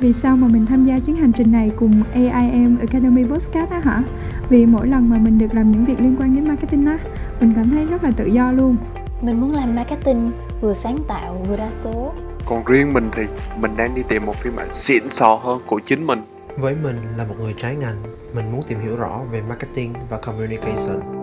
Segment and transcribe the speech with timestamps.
[0.00, 3.80] Vì sao mà mình tham gia chuyến hành trình này cùng AIM Academy Podcast á
[3.84, 4.02] hả?
[4.48, 6.98] Vì mỗi lần mà mình được làm những việc liên quan đến marketing á,
[7.40, 8.76] mình cảm thấy rất là tự do luôn.
[9.22, 12.12] Mình muốn làm marketing vừa sáng tạo vừa đa số.
[12.46, 13.22] Còn riêng mình thì
[13.60, 16.22] mình đang đi tìm một phiên bản xịn sò hơn của chính mình.
[16.56, 17.96] Với mình là một người trái ngành,
[18.34, 21.19] mình muốn tìm hiểu rõ về marketing và communication.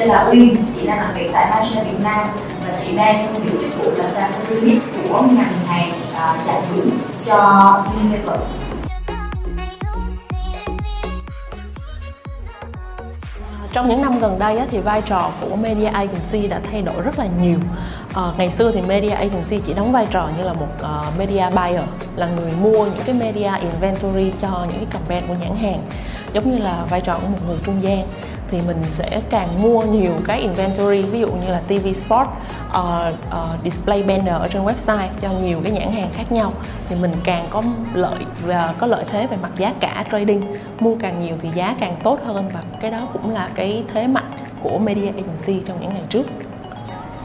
[0.00, 2.28] Tên là Uyên, chị đang làm việc tại Marshall Việt Nam.
[2.66, 6.90] Và chị đang giữ chức vụ là category lead của ngành hàng uh, giải thưởng
[7.24, 7.36] cho
[8.00, 8.40] Unilever.
[13.40, 16.82] À, trong những năm gần đây á, thì vai trò của media agency đã thay
[16.82, 17.58] đổi rất là nhiều.
[18.14, 21.44] À, ngày xưa thì media agency chỉ đóng vai trò như là một uh, media
[21.56, 21.84] buyer
[22.16, 25.80] là người mua những cái media inventory cho những cái campaign của nhãn hàng
[26.32, 28.08] giống như là vai trò của một người trung gian
[28.50, 32.72] thì mình sẽ càng mua nhiều cái inventory ví dụ như là TV spot uh,
[32.72, 36.52] ờ, uh, ờ, display banner ở trên website cho nhiều cái nhãn hàng khác nhau.
[36.88, 37.62] Thì mình càng có
[37.94, 40.42] lợi và có lợi thế về mặt giá cả trading
[40.80, 44.06] mua càng nhiều thì giá càng tốt hơn và cái đó cũng là cái thế
[44.06, 44.30] mạnh
[44.62, 46.26] của media agency trong những ngày trước.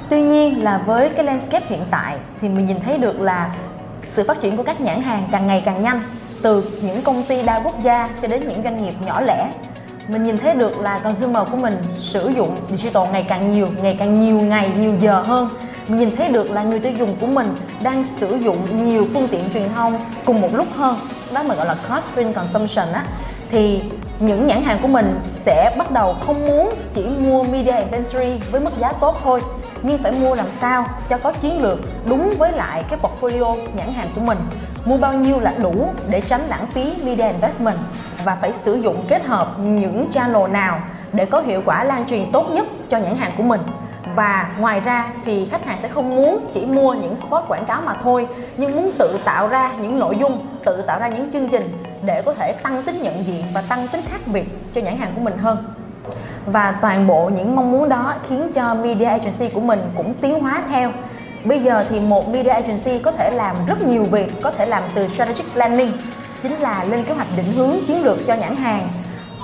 [0.10, 3.56] Tuy nhiên là với cái landscape hiện tại thì mình nhìn thấy được là
[4.02, 6.00] sự phát triển của các nhãn hàng càng ngày càng nhanh
[6.42, 9.52] từ những công ty đa quốc gia cho đến những doanh nghiệp nhỏ lẻ
[10.08, 13.96] mình nhìn thấy được là consumer của mình sử dụng digital ngày càng nhiều, ngày
[14.00, 15.50] càng nhiều ngày, nhiều giờ hơn.
[15.88, 19.28] Mình nhìn thấy được là người tiêu dùng của mình đang sử dụng nhiều phương
[19.28, 20.98] tiện truyền thông cùng một lúc hơn.
[21.34, 23.06] Đó mà gọi là cross screen consumption á.
[23.52, 23.82] Thì
[24.20, 28.62] những nhãn hàng của mình sẽ bắt đầu không muốn chỉ mua media inventory với
[28.62, 29.42] mức giá tốt thôi,
[29.84, 33.94] nhưng phải mua làm sao cho có chiến lược đúng với lại cái portfolio nhãn
[33.94, 34.38] hàng của mình.
[34.86, 37.78] Mua bao nhiêu là đủ để tránh lãng phí media investment
[38.26, 40.80] và phải sử dụng kết hợp những channel nào
[41.14, 43.62] để có hiệu quả lan truyền tốt nhất cho nhãn hàng của mình.
[44.16, 47.82] Và ngoài ra thì khách hàng sẽ không muốn chỉ mua những spot quảng cáo
[47.82, 48.28] mà thôi,
[48.58, 51.64] nhưng muốn tự tạo ra những nội dung, tự tạo ra những chương trình
[52.06, 55.12] để có thể tăng tính nhận diện và tăng tính khác biệt cho nhãn hàng
[55.16, 55.58] của mình hơn.
[56.46, 60.40] Và toàn bộ những mong muốn đó khiến cho media agency của mình cũng tiến
[60.40, 60.92] hóa theo.
[61.44, 64.84] Bây giờ thì một media agency có thể làm rất nhiều việc, có thể làm
[64.96, 65.92] từ strategic planning
[66.44, 68.88] chính là lên kế hoạch định hướng chiến lược cho nhãn hàng.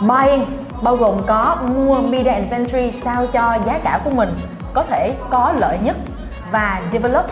[0.02, 0.46] Buying
[0.84, 4.29] bao gồm có mua media inventory sao cho giá cả của mình
[4.74, 5.96] có thể có lợi nhất
[6.52, 7.25] và develop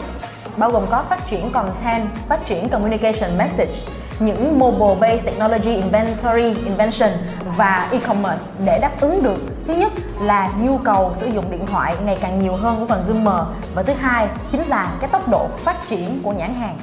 [0.58, 3.74] bao gồm có phát triển content, phát triển communication message,
[4.20, 7.10] những mobile based technology inventory invention
[7.58, 9.38] và e-commerce để đáp ứng được
[9.68, 9.92] thứ nhất
[10.22, 13.44] là nhu cầu sử dụng điện thoại ngày càng nhiều hơn của consumer
[13.76, 16.78] và thứ hai chính là cái tốc độ phát triển của nhãn hàng.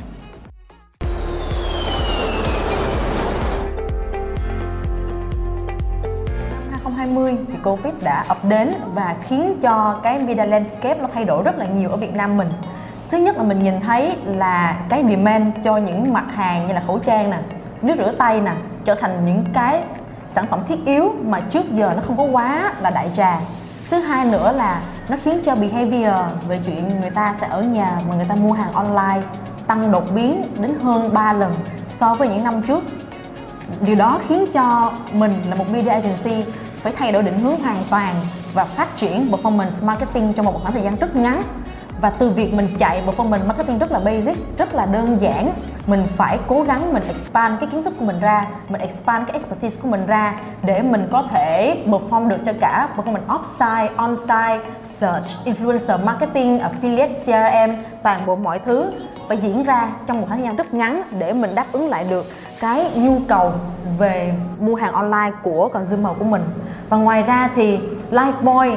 [7.06, 11.42] 2020 thì Covid đã ập đến và khiến cho cái media landscape nó thay đổi
[11.42, 12.48] rất là nhiều ở Việt Nam mình.
[13.10, 16.82] Thứ nhất là mình nhìn thấy là cái demand cho những mặt hàng như là
[16.86, 17.38] khẩu trang nè,
[17.82, 18.52] nước rửa tay nè
[18.84, 19.82] trở thành những cái
[20.28, 23.38] sản phẩm thiết yếu mà trước giờ nó không có quá là đại trà.
[23.90, 26.14] Thứ hai nữa là nó khiến cho behavior
[26.48, 29.22] về chuyện người ta sẽ ở nhà mà người ta mua hàng online
[29.66, 31.54] tăng đột biến đến hơn 3 lần
[31.88, 32.84] so với những năm trước
[33.80, 36.44] điều đó khiến cho mình là một media agency
[36.76, 38.14] phải thay đổi định hướng hoàn toàn
[38.54, 41.42] và phát triển performance marketing trong một khoảng thời gian rất ngắn.
[42.00, 45.54] Và từ việc mình chạy performance marketing rất là basic, rất là đơn giản,
[45.86, 49.32] mình phải cố gắng mình expand cái kiến thức của mình ra, mình expand cái
[49.32, 54.70] expertise của mình ra để mình có thể perform được cho cả performance offsite, onsite,
[54.82, 58.90] search, influencer marketing, affiliate crm toàn bộ mọi thứ
[59.28, 62.04] phải diễn ra trong một khoảng thời gian rất ngắn để mình đáp ứng lại
[62.10, 62.26] được
[62.60, 63.52] cái nhu cầu
[63.98, 66.42] về mua hàng online của consumer của mình.
[66.88, 67.78] Và ngoài ra thì
[68.10, 68.76] Lifebuoy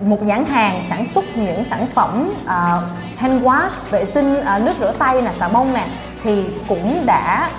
[0.00, 2.82] một nhãn hàng sản xuất những sản phẩm uh,
[3.18, 5.86] hand wash vệ sinh uh, nước rửa tay nè xà bông nè
[6.22, 7.50] thì cũng đã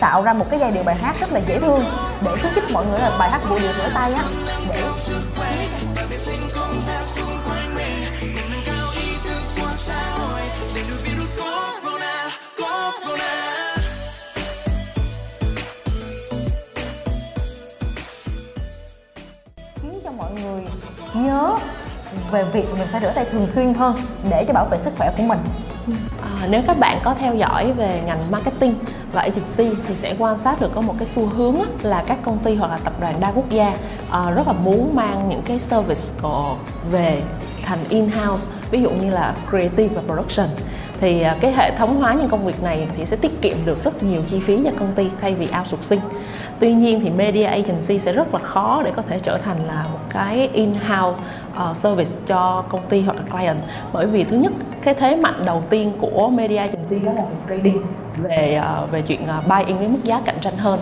[0.00, 1.80] tạo ra một cái giai điệu bài hát rất là dễ thương
[2.20, 4.22] để khuyến khích mọi người là bài hát vụ điệu rửa tay á
[4.68, 4.82] để
[21.38, 21.56] nhớ
[22.30, 23.96] về việc mình phải rửa tay thường xuyên hơn
[24.30, 25.38] để cho bảo vệ sức khỏe của mình.
[26.22, 28.74] À, nếu các bạn có theo dõi về ngành marketing
[29.12, 32.38] và agency thì sẽ quan sát được có một cái xu hướng là các công
[32.38, 35.58] ty hoặc là tập đoàn đa quốc gia uh, rất là muốn mang những cái
[35.58, 36.56] service của
[36.90, 37.22] về
[37.62, 40.48] thành in-house ví dụ như là creative và production.
[41.00, 43.84] Thì à, cái hệ thống hóa những công việc này thì sẽ tiết kiệm được
[43.84, 46.00] rất nhiều chi phí cho công ty thay vì outsourcing
[46.60, 49.84] tuy nhiên thì media agency sẽ rất là khó để có thể trở thành là
[49.92, 51.22] một cái in-house
[51.70, 53.58] uh, service cho công ty hoặc là client.
[53.92, 54.52] Bởi vì thứ nhất
[54.82, 57.82] cái thế mạnh đầu tiên của media agency đó là trading
[58.16, 60.80] về uh, về chuyện ờ, uh, buy in với mức giá cạnh tranh hơn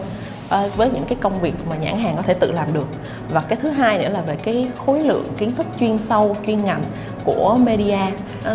[0.76, 2.86] với những cái công việc mà nhãn hàng có thể tự làm được.
[3.32, 6.64] Và cái thứ hai nữa là về cái khối lượng kiến thức chuyên sâu chuyên
[6.64, 6.82] ngành
[7.24, 7.98] của media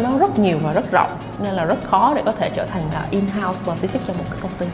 [0.04, 1.12] nó rất nhiều và rất rộng
[1.44, 4.40] nên là rất khó để có thể trở thành là in-house specific cho một cái
[4.42, 4.66] công ty.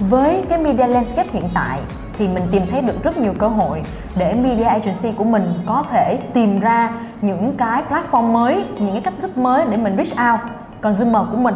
[0.00, 1.78] Với cái media landscape hiện tại
[2.18, 3.82] thì mình tìm thấy được rất nhiều cơ hội
[4.16, 9.00] để media agency của mình có thể tìm ra những cái platform mới, những cái
[9.00, 10.50] cách thức mới để mình reach out
[10.80, 11.54] consumer của mình.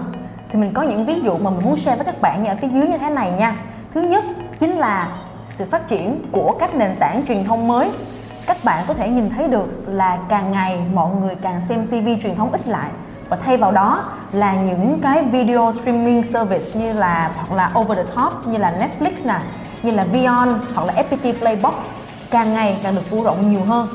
[0.49, 2.57] Thì mình có những ví dụ mà mình muốn share với các bạn như ở
[2.57, 3.57] phía dưới như thế này nha.
[3.95, 4.25] Thứ nhất
[4.59, 5.09] chính là
[5.47, 7.91] sự phát triển của các nền tảng truyền thông mới.
[8.47, 12.23] Các bạn có thể nhìn thấy được là càng ngày mọi người càng xem TV
[12.23, 12.91] truyền thống ít lại
[13.29, 17.99] và thay vào đó là những cái video streaming service như là, hoặc là over
[17.99, 19.41] the top, như là Netflix nè,
[19.83, 21.75] như là Vion hoặc là FPT Playbox,
[22.31, 23.89] càng ngày càng được phủ rộng nhiều hơn.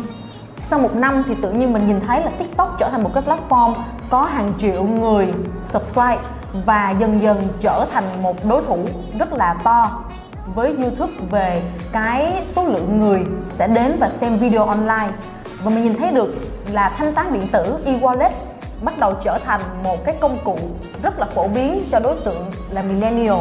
[0.59, 3.23] Sau một năm thì tự nhiên mình nhìn thấy là TikTok trở thành một cái
[3.23, 3.73] platform
[4.09, 5.33] có hàng triệu người
[5.73, 6.17] subscribe
[6.65, 8.79] và dần dần trở thành một đối thủ
[9.19, 9.91] rất là to.
[10.55, 11.61] Với YouTube về
[11.91, 15.09] cái số lượng người sẽ đến và xem video online.
[15.63, 16.35] Và mình nhìn thấy được
[16.71, 18.29] là thanh toán điện tử, e-wallet
[18.81, 20.57] bắt đầu trở thành một cái công cụ
[21.03, 23.37] rất là phổ biến cho đối tượng là millennial.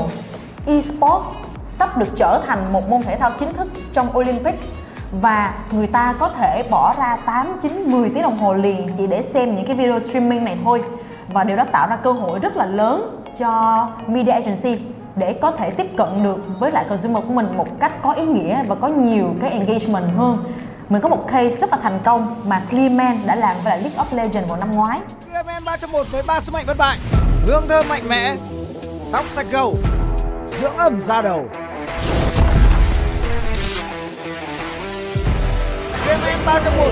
[0.66, 4.78] esports sắp được trở thành một môn thể thao chính thức trong Olympics
[5.20, 9.06] và người ta có thể bỏ ra 8, 9, 10 tiếng đồng hồ liền chỉ
[9.06, 10.82] để xem những cái video streaming này thôi.
[11.32, 13.76] Và điều đó tạo ra cơ hội rất là lớn cho
[14.06, 14.82] media agency
[15.16, 18.26] để có thể tiếp cận được với lại consumer của mình một cách có ý
[18.26, 20.44] nghĩa và có nhiều cái engagement hơn.
[20.88, 23.98] Mình có một case rất là thành công mà Clearman đã làm với lại League
[23.98, 25.00] of Legends vào năm ngoái.
[25.28, 26.98] Clearman 3 trong 1 với ba sức mạnh bất bại.
[27.46, 28.36] Hương thơm mạnh mẽ
[29.12, 29.78] tóc sạch gầu,
[30.60, 31.48] dưỡng ẩm da đầu.
[36.04, 36.90] Clearman 3 trong 1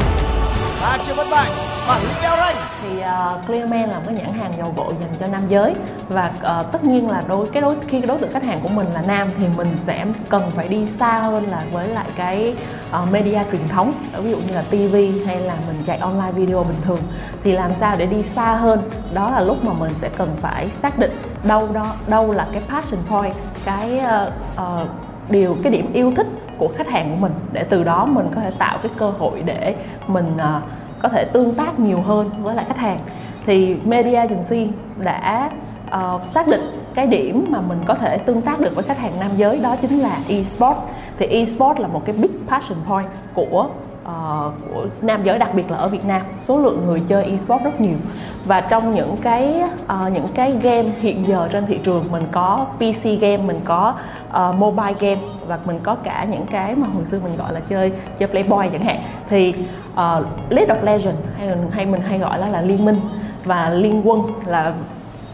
[0.87, 1.51] ba triệu bất bại
[1.89, 2.57] bạn Lý leo Ranh.
[2.83, 5.75] Thì ờ, uh, Clearman là một cái nhãn hàng dầu gội dành cho nam giới.
[6.09, 8.69] Và uh, tất nhiên là đối cái đối khi cái đối tượng khách hàng của
[8.69, 12.55] mình là nam thì mình sẽ cần phải đi xa hơn là với lại cái
[13.03, 13.93] uh, media truyền thống.
[14.23, 14.97] Ví dụ như là TV
[15.27, 17.01] hay là mình chạy online video bình thường.
[17.45, 18.81] Thì làm sao để đi xa hơn?
[19.15, 21.13] Đó là lúc mà mình sẽ cần phải xác định
[21.45, 23.35] đâu đó đâu là cái passion point
[23.65, 24.89] cái uh, uh,
[25.31, 26.27] điều cái điểm yêu thích
[26.59, 29.43] của khách hàng của mình để từ đó mình có thể tạo cái cơ hội
[29.43, 29.75] để
[30.07, 30.63] mình uh,
[31.03, 32.99] có thể tương tác nhiều hơn với lại khách hàng.
[33.47, 34.69] Thì media agency
[35.05, 35.51] đã
[35.95, 36.61] uh, xác định
[36.95, 39.77] cái điểm mà mình có thể tương tác được với khách hàng nam giới đó
[39.81, 40.81] chính là esports
[41.19, 43.69] thì esports là một cái big passion point của
[44.07, 47.65] uh, của nam giới đặc biệt là ở Việt Nam số lượng người chơi esports
[47.65, 47.97] rất nhiều.
[48.45, 52.67] Và trong những cái uh, những cái game hiện giờ trên thị trường mình có
[52.77, 53.95] PC game mình có
[54.29, 57.61] uh, mobile game và mình có cả những cái mà hồi xưa mình gọi là
[57.61, 58.97] chơi chơi playboy chẳng hạn
[59.29, 59.55] thì
[59.93, 62.97] uh, League of Legends hay mình hay mình hay gọi là là liên minh
[63.45, 64.73] và liên quân là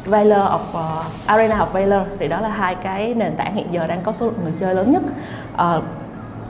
[0.05, 2.03] Valor of uh, Arena of Valor.
[2.19, 4.75] Thì đó là hai cái nền tảng hiện giờ đang có số lượng người chơi
[4.75, 5.03] lớn nhất.
[5.55, 5.85] Uh,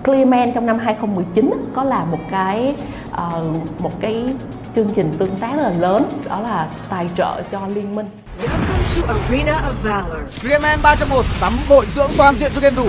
[0.05, 2.75] Clearman trong năm 2019 có làm một cái
[3.13, 4.35] uh, một cái
[4.77, 8.07] chương trình tương tác rất là lớn đó là tài trợ cho liên minh.
[8.43, 10.41] Welcome to Arena of Valor.
[10.41, 12.89] Clearman 3.1 tắm gội dưỡng toàn diện cho game thủ.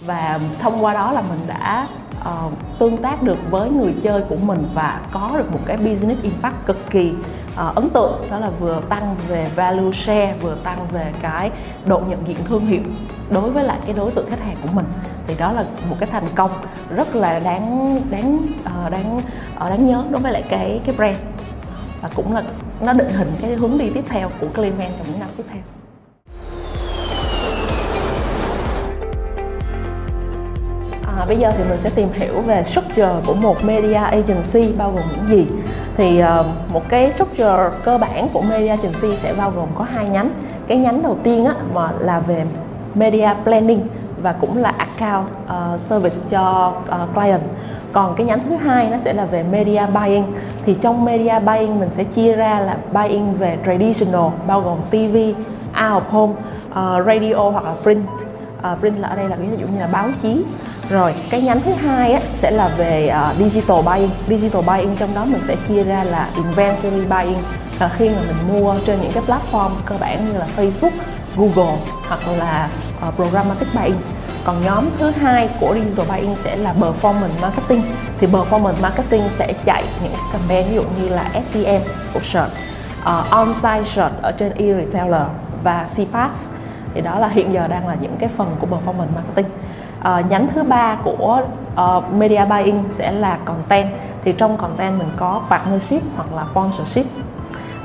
[0.00, 1.88] Và thông qua đó là mình đã
[2.20, 6.22] uh, tương tác được với người chơi của mình và có được một cái business
[6.22, 7.12] impact cực kỳ
[7.54, 11.50] uh, ấn tượng đó là vừa tăng về value share vừa tăng về cái
[11.86, 12.82] độ nhận diện thương hiệu
[13.30, 14.86] đối với lại cái đối tượng khách hàng của mình.
[15.26, 16.50] Thì đó là một cái thành công
[16.96, 19.22] rất là đáng đáng uh, đáng uh,
[19.58, 21.16] đáng nhớ đối với lại cái cái brand.
[22.00, 22.42] Và cũng là
[22.80, 25.62] nó định hình cái hướng đi tiếp theo của Clayman trong những năm tiếp theo.
[31.18, 34.92] À, bây giờ thì mình sẽ tìm hiểu về structure của một media agency bao
[34.92, 35.46] gồm những gì.
[35.96, 40.08] Thì uh, một cái structure cơ bản của media agency sẽ bao gồm có hai
[40.08, 40.30] nhánh.
[40.68, 42.44] Cái nhánh đầu tiên á, mà là về
[42.94, 43.86] media planning
[44.22, 46.72] và cũng là account uh, service cho
[47.02, 47.42] uh, client.
[47.92, 50.24] Còn cái nhánh thứ hai nó sẽ là về media buying.
[50.66, 55.16] Thì trong media buying mình sẽ chia ra là buying về traditional bao gồm TV,
[55.84, 56.32] out of home,
[56.70, 58.06] uh, radio hoặc là print.
[58.72, 60.44] Uh, print là ở đây là ví dụ như là báo chí.
[60.90, 64.10] Rồi cái nhánh thứ hai á, sẽ là về uh, digital buying.
[64.28, 67.38] Digital buying trong đó mình sẽ chia ra là inventory buying.
[67.80, 70.90] Là khi mà mình mua trên những cái platform cơ bản như là Facebook,
[71.36, 71.76] Google
[72.08, 72.68] hoặc là
[73.00, 73.96] Ờ, uh, programmatic buying
[74.44, 77.82] còn nhóm thứ hai của digital buying sẽ là performance marketing.
[78.18, 81.82] Thì performance marketing sẽ chạy những campaign ví dụ như là SEM
[82.14, 82.52] của search
[83.02, 85.24] uh, on-site search ở trên e-retailer
[85.62, 86.50] và CPAS
[86.94, 89.46] thì đó là hiện giờ đang là những cái phần của performance marketing.
[90.00, 91.42] Uh, nhánh thứ ba của
[91.74, 93.88] uh, media buying sẽ là content.
[94.24, 97.06] Thì trong content mình có partnership hoặc là sponsorship.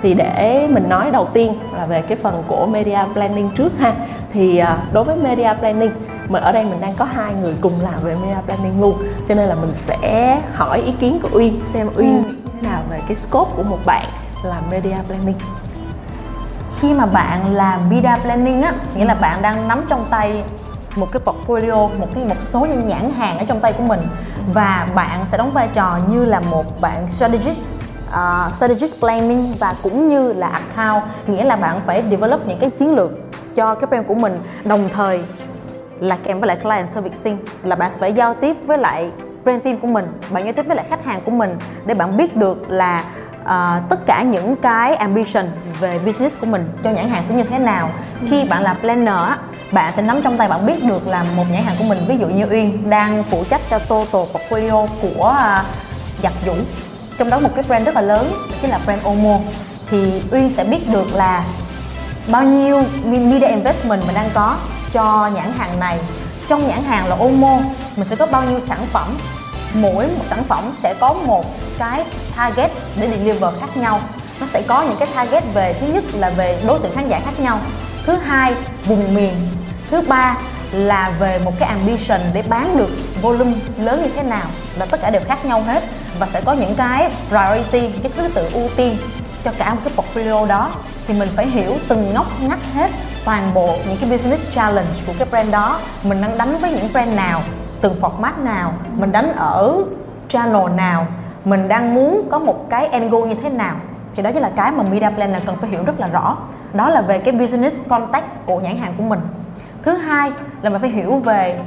[0.02, 3.94] Thì để mình nói đầu tiên là về cái phần của media planning trước ha
[4.34, 5.92] thì uh, đối với media planning
[6.28, 8.98] mình ở đây mình đang có hai người cùng làm về media planning luôn
[9.30, 12.34] cho nên là mình sẽ hỏi ý kiến của uyên xem uyên ừ.
[12.54, 14.06] thế nào về cái scope của một bạn
[14.44, 15.38] làm media planning
[16.80, 20.44] khi mà bạn làm media planning á nghĩa là bạn đang nắm trong tay
[20.96, 24.02] một cái portfolio một cái một số những nhãn hàng ở trong tay của mình
[24.54, 27.68] và bạn sẽ đóng vai trò như là một bạn strategist
[28.08, 32.70] uh, strategic planning và cũng như là account nghĩa là bạn phải develop những cái
[32.70, 33.12] chiến lược
[33.56, 34.38] cho cái brand của mình.
[34.64, 35.20] Đồng thời
[36.00, 39.12] là kèm với lại client servicing là bạn sẽ phải giao tiếp với lại
[39.44, 42.18] brand team của mình bạn giao tiếp với lại khách hàng của mình để bạn
[42.18, 43.04] biết được là
[43.42, 45.46] uh, tất cả những cái ambition
[45.80, 47.90] về business của mình cho nhãn hàng sẽ như thế nào.
[48.30, 49.40] Khi bạn là planner
[49.72, 52.18] bạn sẽ nắm trong tay bạn biết được là một nhãn hàng của mình ví
[52.18, 55.66] dụ như uyên đang phụ trách cho total portfolio của ờ, uh,
[56.24, 56.66] giặc dũng
[57.18, 59.38] trong đó một cái brand rất là lớn chính là brand Omo.
[59.90, 61.44] Thì uyên sẽ biết được là
[62.32, 64.58] bao nhiêu media investment mình đang có
[64.94, 65.98] cho nhãn hàng này?
[66.48, 67.60] Trong nhãn hàng là Omo,
[67.96, 69.18] mình sẽ có bao nhiêu sản phẩm?
[69.74, 71.46] Mỗi một sản phẩm sẽ có một
[71.78, 72.04] cái
[72.38, 74.00] target để deliver khác nhau.
[74.40, 77.22] Nó sẽ có những cái target về, thứ nhất là về đối tượng khán giả
[77.26, 77.60] khác nhau.
[78.06, 78.54] Thứ hai,
[78.86, 79.34] vùng miền.
[79.92, 80.38] Thứ ba
[80.72, 82.90] là về một cái ambition để bán được
[83.22, 84.48] volume lớn như thế nào.
[84.78, 85.84] Là tất cả đều khác nhau hết.
[86.20, 88.98] Và sẽ có những cái priority cái thứ tự ưu tiên
[89.44, 90.70] cho cả một cái portfolio đó,
[91.08, 92.92] thì mình phải hiểu từng ngóc ngách hết
[93.26, 95.80] toàn bộ những cái business challenge của cái brand đó.
[96.04, 97.42] Mình đang đánh với những brand nào,
[97.82, 99.84] từng format nào, mình đánh ở
[100.28, 101.08] channel nào,
[101.46, 103.76] mình đang muốn có một cái angle như thế nào.
[104.16, 106.38] Thì đó chính là cái mà media planner cần phải hiểu rất là rõ.
[106.74, 109.20] Đó là về cái business context của nhãn hàng của mình.
[109.84, 110.32] Thứ hai
[110.62, 111.60] là mình phải hiểu về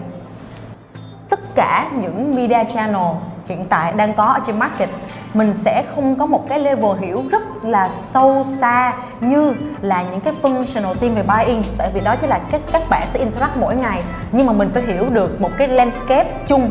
[1.29, 3.07] tất cả những media channel
[3.47, 4.88] hiện tại đang có ở trên market
[5.35, 10.21] mình sẽ không có một cái level hiểu rất là sâu xa như là những
[10.21, 13.57] cái functional team về buying tại vì đó chỉ là các các bạn sẽ interact
[13.57, 14.03] mỗi ngày.
[14.33, 16.71] Nhưng mà mình phải hiểu được một cái landscape chung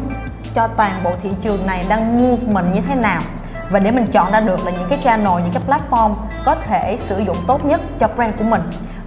[0.55, 3.21] cho toàn bộ thị trường này đang movement như thế nào.
[3.69, 6.13] Và để mình chọn ra được là những cái channel, những cái platform
[6.45, 8.61] có thể sử dụng tốt nhất cho brand của mình.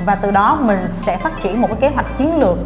[0.07, 2.57] Và từ đó mình sẽ phát triển một cái kế hoạch chiến lược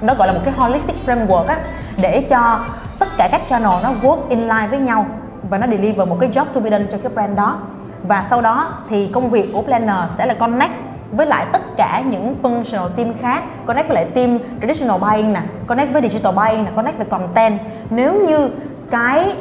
[0.00, 1.58] đó gọi là một cái holistic framework á,
[2.02, 2.60] để cho
[2.98, 5.06] tất cả các channel nó work in line với nhau
[5.48, 7.58] và nó deliver một cái job to be done cho cái brand đó
[8.02, 10.72] và sau đó thì công việc của planner sẽ là connect
[11.12, 15.42] với lại tất cả những functional team khác connect với lại team traditional buying nè
[15.66, 17.60] connect với digital buying nè connect với content
[17.90, 18.50] nếu như
[18.90, 19.32] cái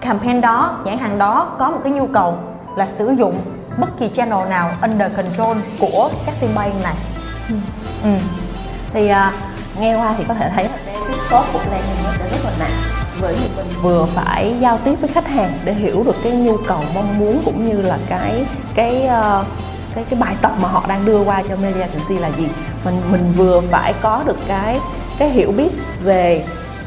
[0.00, 2.38] campaign đó nhãn hàng đó có một cái nhu cầu
[2.76, 3.34] là sử dụng
[3.78, 6.94] bất kỳ channel nào under control của các team buying này
[7.48, 7.54] ừ.
[8.04, 8.10] Ừ.
[8.92, 9.16] thì uh,
[9.80, 12.50] nghe qua thì có thể thấy là cái scope của planning nó sẽ rất là
[12.58, 16.32] nặng bởi vì mình vừa phải giao tiếp với khách hàng để hiểu được cái
[16.32, 19.44] nhu cầu mong muốn cũng như là cái cái ờ,
[19.94, 22.48] cái cái bài tập mà họ đang đưa qua cho media agency là gì.
[22.84, 24.80] Mình mình vừa phải có được cái
[25.18, 26.44] cái hiểu biết về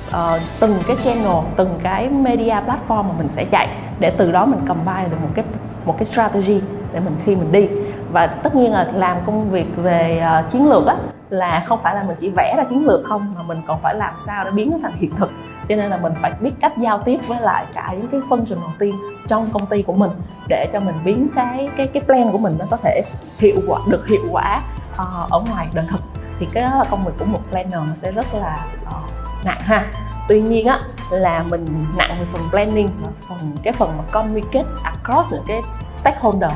[0.10, 3.68] uh, từng cái channel từng cái media platform mà mình sẽ chạy
[4.00, 5.46] để từ đó mình combine được một cái
[5.86, 6.62] một cái strategy
[6.94, 7.68] để mình khi mình đi.
[8.12, 10.96] Và tất nhiên là làm công việc về uh, chiến lược á
[11.30, 13.96] là không phải là mình chỉ vẽ ra chiến lược không mà mình còn phải
[13.96, 15.30] làm sao để biến nó thành hiện thực
[15.70, 18.78] cho nên là mình phải biết cách giao tiếp với lại cả những cái functional
[18.80, 18.92] team
[19.28, 20.12] trong công ty của mình
[20.48, 23.02] để cho mình biến cái cái cái plan của mình nó có thể
[23.40, 24.62] hiệu quả được hiệu quả
[24.92, 25.68] uh, ở ngoài.
[25.74, 26.02] Đời thực
[26.40, 29.10] thì cái đó là công việc của một planner nó sẽ rất là uh,
[29.46, 29.92] nặng ha.
[30.28, 30.80] Tuy nhiên á
[31.12, 32.90] là mình nặng về phần planning
[33.30, 35.62] phần cái phần mà communicate across những cái
[35.94, 36.52] stakeholder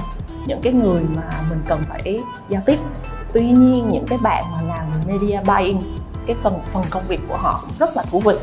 [0.46, 2.80] những cái người mà mình cần phải giao tiếp.
[3.34, 5.82] Tuy nhiên những cái bạn mà làm media buying
[6.28, 8.34] cái phần phần công việc của họ cũng rất là thú vị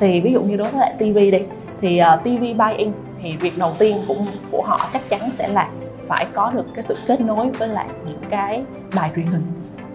[0.00, 1.42] thì ví dụ như đối với lại TV đi
[1.80, 5.48] thì ờ, uh, TV buying thì việc đầu tiên cũng của họ chắc chắn sẽ
[5.48, 5.70] là
[6.08, 8.62] phải có được cái sự kết nối với lại những cái
[8.94, 9.42] đài truyền hình.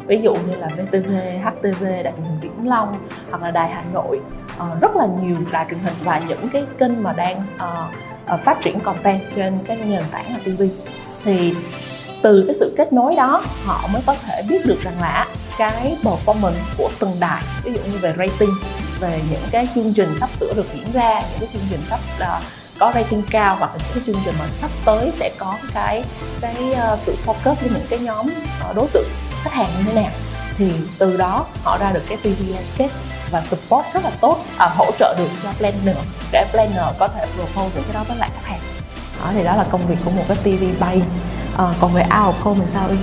[0.07, 1.11] Ví dụ như là VTV,
[1.43, 4.19] HTV, đài truyền hình Vĩnh Long hoặc là đài Hà Nội
[4.57, 8.39] uh, rất là nhiều đài truyền hình và những cái kênh mà đang uh, uh,
[8.39, 10.63] phát triển content trên cái nền tảng là TV
[11.23, 11.53] thì
[12.21, 15.25] từ cái sự kết nối đó họ mới có thể biết được rằng là
[15.57, 18.49] cái performance của từng đài ví dụ như về rating
[19.03, 21.99] về những cái chương trình sắp sửa được diễn ra những cái chương trình sắp
[22.21, 22.43] uh,
[22.79, 26.03] có rating cao hoặc là những cái chương trình mà sắp tới sẽ có cái
[26.41, 28.27] cái uh, sự focus với những cái nhóm
[28.69, 29.07] uh, đối tượng
[29.43, 30.11] khách hàng như thế nào.
[30.57, 32.93] Thì từ đó họ ra được cái TV landscape
[33.31, 35.97] và support rất là tốt à, hỗ trợ được cho planner
[36.31, 38.59] để planner có thể propose được cái đó với lại khách hàng.
[39.19, 41.01] Đó thì đó là công việc của một cái TV bay.
[41.57, 42.97] À, còn về out of home thì sao đi?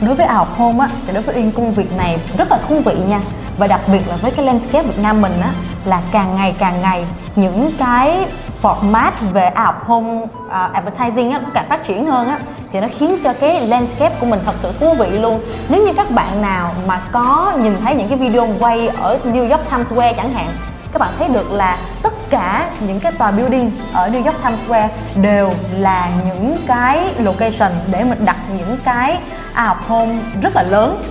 [0.00, 2.58] Đối với out of home á thì đối với in công việc này rất là
[2.68, 3.20] thú vị nha
[3.58, 5.50] và đặc biệt là với cái landscape Việt Nam mình á
[5.84, 7.04] là càng ngày càng ngày
[7.36, 8.26] những cái
[8.62, 12.38] format về out home uh, advertising á càng phát triển hơn á
[12.72, 15.40] thì nó khiến cho cái landscape của mình thật sự thú vị luôn.
[15.68, 19.50] Nếu như các bạn nào mà có nhìn thấy những cái video quay ở New
[19.50, 20.48] York Times Square chẳng hạn
[20.94, 24.58] các bạn thấy được là tất cả những cái tòa building ở New York Times
[24.66, 24.88] Square
[25.22, 29.18] đều là những cái location để mình đặt những cái
[29.68, 31.02] out home rất là lớn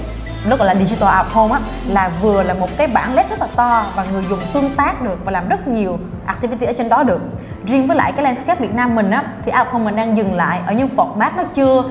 [0.50, 3.40] nó gọi là digital out home á, là vừa là một cái bảng led rất
[3.40, 6.90] là to và người dùng tương tác được và làm rất nhiều activity ở trên
[6.90, 7.22] đó được.
[7.66, 10.36] Riêng với lại cái landscape Việt Nam mình á, thì out home mình đang dừng
[10.36, 11.84] lại ở những format nó chưa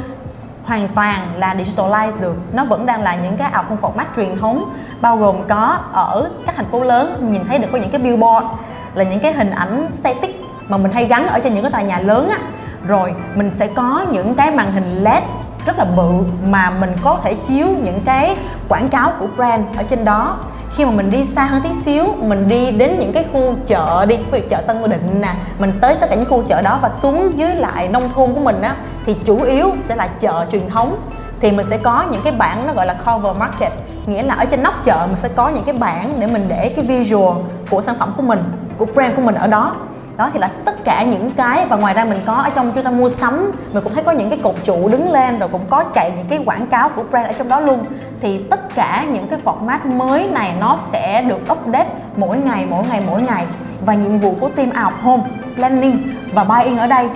[0.64, 2.36] hoàn toàn là digitalize được.
[2.52, 6.30] Nó vẫn đang là những cái out home format truyền thống, bao gồm có ở
[6.46, 8.46] các thành phố lớn, nhìn thấy được có những cái billboard,
[8.94, 11.82] là những cái hình ảnh static mà mình hay gắn ở trên những cái tòa
[11.82, 12.38] nhà lớn á.
[12.86, 15.22] Rồi mình sẽ có những cái màn hình led
[15.66, 16.10] rất là bự
[16.48, 18.36] mà mình có thể chiếu những cái
[18.68, 20.36] quảng cáo của brand ở trên đó.
[20.76, 24.06] Khi mà mình đi xa hơn tí xíu, mình đi đến những cái khu chợ
[24.08, 26.78] đi, ví dụ chợ Tân Định nè, mình tới tất cả những khu chợ đó
[26.82, 30.46] và xuống dưới lại nông thôn của mình á, thì chủ yếu sẽ là chợ
[30.52, 31.00] truyền thống.
[31.40, 33.72] Thì mình sẽ có những cái bảng nó gọi là cover market,
[34.06, 36.72] nghĩa là ở trên nóc chợ mình sẽ có những cái bảng để mình để
[36.76, 37.34] cái visual
[37.70, 38.42] của sản phẩm của mình,
[38.78, 39.74] của brand của mình ở đó
[40.16, 42.84] đó thì là tất cả những cái và ngoài ra mình có ở trong chúng
[42.84, 45.64] ta mua sắm, mình cũng thấy có những cái cột trụ đứng lên rồi cũng
[45.70, 47.84] có chạy những cái quảng cáo của brand ở trong đó luôn.
[48.20, 52.84] Thì tất cả những cái format mới này nó sẽ được update mỗi ngày mỗi
[52.90, 53.46] ngày mỗi ngày.
[53.86, 55.22] Và nhiệm vụ của team out home
[55.54, 57.08] planning và buying ở đây,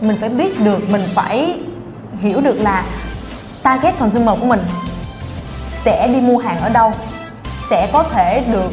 [0.00, 1.60] mình phải biết được, mình phải
[2.20, 2.82] hiểu được là
[3.62, 4.60] target consumer của mình
[5.84, 6.92] sẽ đi mua hàng ở đâu,
[7.70, 8.72] sẽ có thể được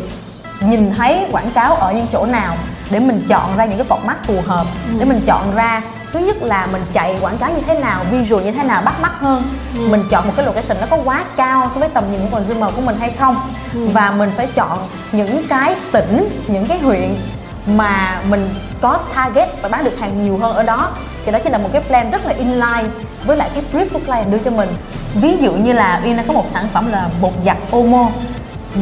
[0.62, 2.56] nhìn thấy quảng cáo ở những chỗ nào
[2.92, 4.96] để mình chọn ra những cái format phù hợp ừ.
[5.00, 5.82] để mình chọn ra
[6.14, 9.02] thứ nhất là mình chạy quảng cáo như thế nào visual như thế nào bắt
[9.02, 9.44] mắt hơn
[9.78, 9.88] ừ.
[9.90, 12.76] mình chọn một cái location nó có quá cao so với tầm nhìn của consumer
[12.76, 13.36] của mình hay không
[13.74, 13.88] ừ.
[13.94, 17.16] và mình phải chọn những cái tỉnh những cái huyện
[17.66, 18.50] mà mình
[18.82, 20.90] có target và bán được hàng nhiều hơn ở đó
[21.26, 22.90] thì đó chính là một cái plan rất là inline
[23.26, 24.70] với lại cái brief của client đưa cho mình
[25.16, 28.10] ví dụ như là Uyên có một sản phẩm là bột giặt Omo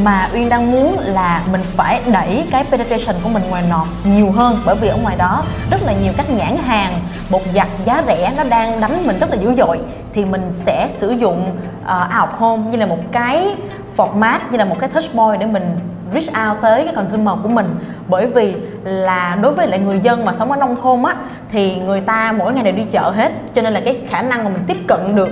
[0.04, 4.30] mà Uyên đang muốn là mình phải đẩy cái penetration của mình ngoài nọt nhiều
[4.30, 6.92] hơn bởi vì ở ngoài đó rất là nhiều các nhãn hàng
[7.30, 9.78] bột giặt giá rẻ nó đang đánh mình rất là dữ dội
[10.12, 11.50] thì mình sẽ sử dụng
[11.82, 13.54] uh, out home như là một cái
[13.96, 15.78] format như là một cái touch point để mình
[16.14, 17.74] reach out tới cái consumer của mình.
[18.08, 21.14] Bởi vì là đối với lại người dân mà sống ở nông thôn á
[21.50, 24.44] thì người ta mỗi ngày đều đi chợ hết cho nên là cái khả năng
[24.44, 25.28] mà mình tiếp cận được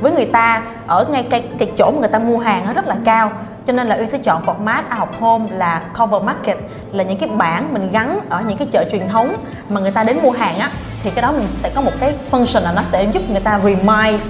[0.00, 2.86] với người ta ở ngay cái, cái chỗ mà người ta mua hàng nó rất
[2.86, 3.32] là cao
[3.66, 6.58] cho nên là Uyên sẽ chọn format out học home là cover market,
[6.92, 9.34] là những cái bảng mình gắn ở những cái chợ truyền thống
[9.68, 10.70] mà người ta đến mua hàng á.
[11.02, 13.60] Thì cái đó mình sẽ có một cái function là nó sẽ giúp người ta
[13.64, 14.22] remind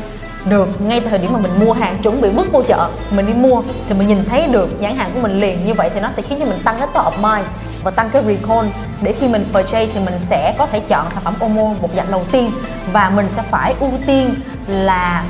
[0.45, 3.27] được ngay từ thời điểm mà mình mua hàng, chuẩn bị bước vô chợ, mình
[3.27, 5.67] đi mua thì mình nhìn thấy được nhãn hàng của mình liền.
[5.67, 7.47] Như vậy thì nó sẽ khiến cho mình tăng cái top of mind
[7.83, 8.69] và tăng cái recall.
[9.03, 12.11] Để khi mình purchase thì mình sẽ có thể chọn sản phẩm Omo một dạng
[12.11, 12.51] đầu tiên
[12.93, 14.35] và mình sẽ phải ưu tiên
[14.67, 15.25] là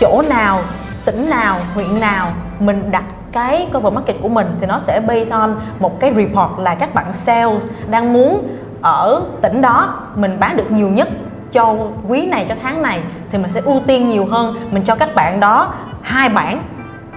[0.00, 0.60] chỗ nào,
[1.04, 2.26] tỉnh nào, huyện nào
[2.60, 6.58] mình đặt cái cover market của mình thì nó sẽ based on một cái report
[6.58, 8.48] là các bạn sales đang muốn
[8.82, 11.08] ở tỉnh đó, mình bán được nhiều nhất
[11.52, 11.76] cho
[12.08, 13.00] quý này, cho tháng này
[13.32, 14.56] thì mình sẽ ưu tiên nhiều hơn.
[14.70, 16.62] Mình cho các bạn đó hai bản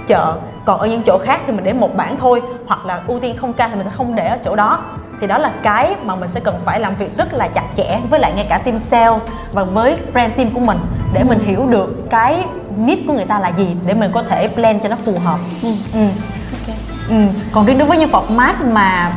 [0.08, 3.20] chợ, còn ở những chỗ khác thì mình để một bản thôi, hoặc là ưu
[3.20, 4.80] tiên không ca thì mình sẽ không để ở chỗ đó.
[5.22, 8.00] Thì đó là cái mà mình sẽ cần phải làm việc rất là chặt chẽ
[8.10, 10.78] với lại ngay cả team sales và với brand team của mình
[11.14, 12.46] để mình hiểu được cái
[12.78, 15.40] need của người ta là gì để mình có thể plan cho nó phù hợp
[15.62, 15.70] ừ.
[15.94, 16.00] Ừ.
[16.62, 16.76] Okay.
[17.10, 17.16] Ừ.
[17.52, 19.12] còn riêng đối với những format mà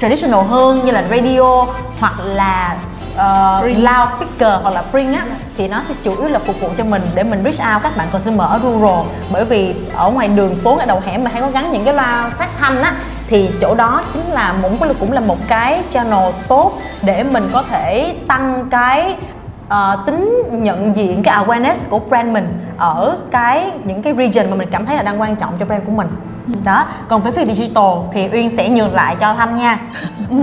[0.00, 1.66] traditional hơn như là radio
[2.00, 2.76] hoặc là
[3.14, 5.24] uh, loud speaker hoặc là print á
[5.56, 7.96] thì nó sẽ chủ yếu là phục vụ cho mình để mình reach out các
[7.96, 11.42] bạn consumer ở rural bởi vì ở ngoài đường phố ở đầu hẻm mà hay
[11.42, 12.94] có gắn những cái loa phát thanh á
[13.28, 17.62] thì chỗ đó chính là cũng cũng là một cái channel tốt để mình có
[17.62, 19.16] thể tăng cái
[19.66, 24.56] uh, tính nhận diện cái awareness của brand mình ở cái những cái region mà
[24.56, 26.08] mình cảm thấy là đang quan trọng cho brand của mình.
[26.64, 29.78] Đó còn với phía digital thì uyên sẽ nhường lại cho thanh nha.
[30.30, 30.36] Ừ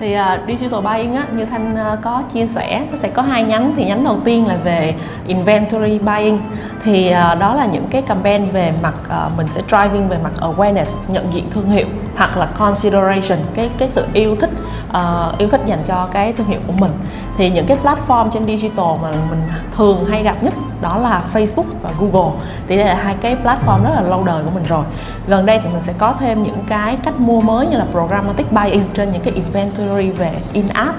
[0.00, 3.42] thì uh, digital buying á như thanh uh, có chia sẻ nó sẽ có hai
[3.42, 3.74] nhánh.
[3.76, 4.94] Thì nhánh đầu tiên là về
[5.26, 6.40] inventory buying.
[6.84, 10.32] Thì uh, đó là những cái campaign về mặt uh, mình sẽ driving về mặt
[10.40, 14.50] awareness nhận diện thương hiệu hoặc là consideration cái cái sự yêu thích
[14.90, 16.90] uh, yêu thích dành cho cái thương hiệu của mình.
[17.38, 19.42] Thì những cái platform trên digital mà mình
[19.76, 22.38] thường hay gặp nhất đó là Facebook và Google.
[22.68, 24.84] Thì đây là hai cái platform rất là lâu đời của mình rồi.
[25.26, 28.52] Gần đây thì mình sẽ có thêm những cái cách mua mới như là programmatic
[28.52, 30.94] buying trên những cái inventory về in app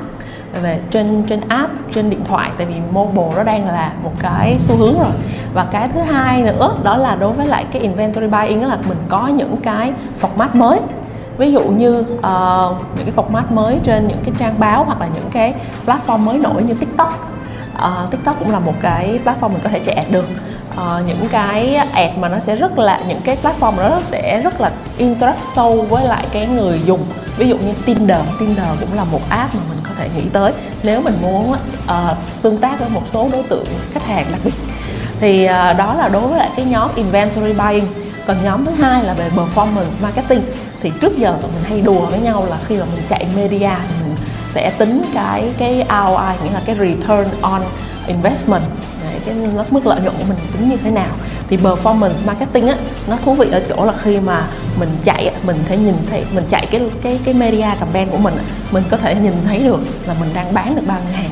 [0.61, 4.57] về trên trên app trên điện thoại tại vì mobile nó đang là một cái
[4.59, 5.11] xu hướng rồi.
[5.53, 8.77] Và cái thứ hai nữa đó là đối với lại cái inventory buying đó là
[8.87, 10.79] mình có những cái format mới.
[11.37, 15.07] Ví dụ như uh, những cái format mới trên những cái trang báo hoặc là
[15.15, 15.53] những cái
[15.85, 17.31] platform mới nổi như tiktok.
[17.75, 20.25] Uh, tiktok cũng là một cái platform mình có thể chạy ad được.
[20.73, 24.61] Uh, những cái ad mà nó sẽ rất là những cái platform đó sẽ rất
[24.61, 26.99] là interact sâu với lại cái người dùng
[27.39, 30.53] ví dụ như tinder tinder cũng là một app mà mình có thể nghĩ tới.
[30.83, 34.53] Nếu mình muốn uh, tương tác với một số đối tượng khách hàng đặc biệt
[35.19, 37.87] thì uh, đó là đối với lại cái nhóm inventory buying.
[38.27, 40.41] Còn nhóm thứ hai là về performance marketing.
[40.81, 43.75] Thì trước giờ tụi mình hay đùa với nhau là khi mà mình chạy media
[43.87, 44.15] thì mình
[44.53, 47.61] sẽ tính cái cái ROI nghĩa là cái return on
[48.07, 48.63] investment.
[49.03, 49.35] Đấy, cái
[49.69, 51.11] mức lợi nhuận của mình tính như thế nào
[51.49, 52.75] thì performance marketing á
[53.07, 54.41] nó thú vị ở chỗ là khi mà
[54.79, 58.33] mình chạy mình thể nhìn thấy mình chạy cái cái cái media campaign của mình
[58.71, 61.31] mình có thể nhìn thấy được là mình đang bán được bao nhiêu hàng.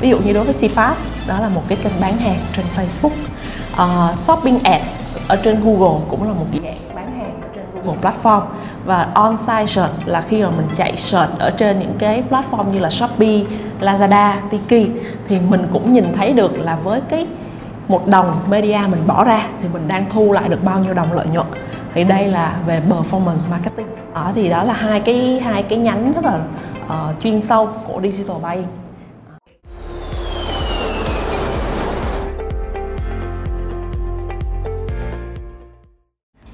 [0.00, 3.10] Ví dụ như đối với CPAS đó là một cái kênh bán hàng trên Facebook.
[3.82, 4.82] Uh, shopping ad
[5.28, 8.42] ở trên Google cũng là một dạng bán hàng trên Google platform.
[8.84, 12.78] Và on-site search là khi mà mình chạy search ở trên những cái platform như
[12.78, 13.40] là Shopee,
[13.80, 14.88] Lazada, Tiki
[15.28, 17.26] thì mình cũng nhìn thấy được là với cái
[17.88, 21.12] một đồng media mình bỏ ra thì mình đang thu lại được bao nhiêu đồng
[21.12, 21.46] lợi nhuận.
[21.94, 23.86] Thì đây là về performance marketing.
[24.14, 26.40] Ở thì đó là hai cái hai cái nhánh rất là
[26.86, 28.66] uh, chuyên sâu của digital buying.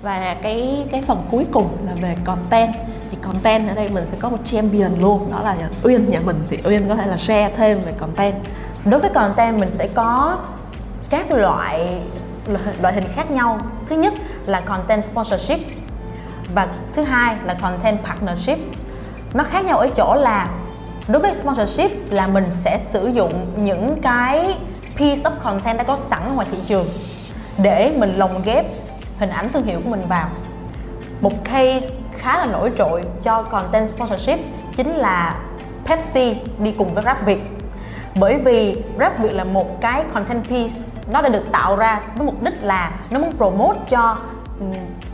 [0.02, 2.74] Và cái cái phần cuối cùng là về content.
[3.10, 6.10] Thì content ở đây mình sẽ có một champion luôn đó là Uyên.
[6.10, 8.34] Nhà mình thì Uyên có thể là share thêm về content.
[8.84, 10.36] Đối với content mình sẽ có
[11.12, 11.88] các loại
[12.80, 13.58] loại hình khác nhau.
[13.88, 14.12] Thứ nhất
[14.46, 15.58] là content sponsorship
[16.54, 18.58] và thứ hai là content partnership.
[19.34, 20.48] Nó khác nhau ở chỗ là
[21.08, 24.54] đối với sponsorship là mình sẽ sử dụng những cái
[24.96, 26.86] piece of content đã có sẵn ngoài thị trường
[27.62, 28.66] để mình lồng ghép
[29.18, 30.28] hình ảnh thương hiệu của mình vào.
[31.20, 34.38] Một case khá là nổi trội cho content sponsorship
[34.76, 35.36] chính là
[35.86, 37.42] Pepsi đi cùng với Rap Việt
[38.14, 40.74] bởi vì Rap Việt là một cái content piece
[41.06, 44.16] nó đã được tạo ra với mục đích là nó muốn promote cho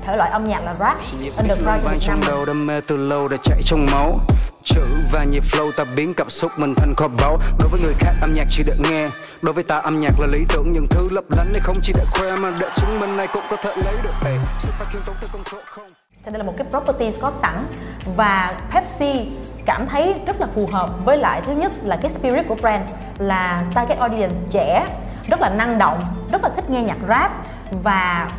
[0.06, 0.96] thể loại âm nhạc là rap
[1.38, 2.20] underground Việt Nam.
[2.26, 4.20] Đầu đam mê từ lâu đã chạy trong máu.
[4.64, 7.38] Chữ và nhịp flow ta biến cảm xúc mình thành kho báu.
[7.58, 9.08] Đối với người khác âm nhạc chỉ để nghe.
[9.42, 10.72] Đối với ta âm nhạc là lý tưởng.
[10.72, 13.42] Những thứ lấp lánh này không chỉ để khoe mà để chứng minh này cũng
[13.50, 15.86] có thể lấy được để xuất phát khiêm tốn từ con số không.
[16.24, 17.66] Thì đây là một cái property có sẵn
[18.16, 19.30] và Pepsi
[19.66, 22.90] cảm thấy rất là phù hợp với lại thứ nhất là cái spirit của brand
[23.18, 24.86] là target audience trẻ
[25.28, 26.00] rất là năng động,
[26.32, 27.32] rất là thích nghe nhạc rap
[27.82, 28.30] và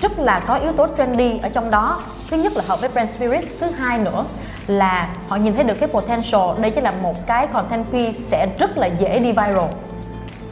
[0.00, 2.00] rất là có yếu tố trendy ở trong đó.
[2.30, 4.24] Thứ nhất là hợp với brand spirit, thứ hai nữa
[4.66, 6.60] là họ nhìn thấy được cái potential.
[6.60, 9.70] Đây chỉ là một cái content piece sẽ rất là dễ đi viral.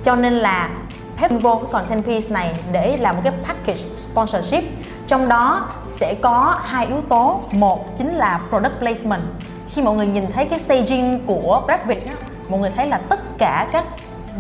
[0.04, 0.68] Cho nên là
[1.16, 4.64] Pep vô cái content piece này để làm một cái package sponsorship.
[5.06, 7.40] Trong đó sẽ có hai yếu tố.
[7.52, 9.22] Một chính là product placement.
[9.70, 12.08] Khi mọi người nhìn thấy cái staging của Brad Pitt
[12.48, 13.84] mọi người thấy là tất cả các